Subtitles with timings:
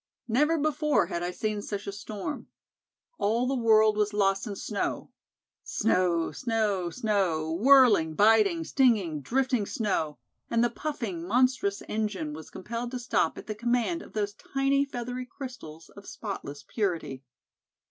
[0.27, 2.47] Never before had I seen such a storm.
[3.19, 5.11] All the world was lost in snow
[5.63, 10.17] snow, snow, snow whirling, biting, stinging, drifting snow
[10.49, 14.85] and the puffing, monstrous engine was compelled to stop at the command of those tiny
[14.85, 17.23] feathery crystals of spotless purity.